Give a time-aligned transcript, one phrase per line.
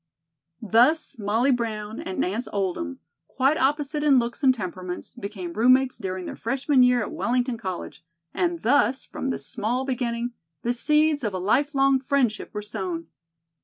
[0.63, 6.25] Thus Molly Brown and Nance Oldham, quite opposites in looks and temperaments, became roommates during
[6.25, 8.03] their freshman year at Wellington College
[8.33, 10.33] and thus, from this small beginning,
[10.63, 13.09] the seeds of a life long friendship were sown.